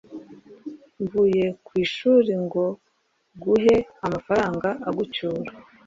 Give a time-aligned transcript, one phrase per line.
[1.03, 2.63] mvuye ku ishuri ngo
[3.43, 5.49] guhe amafaranga agucyura?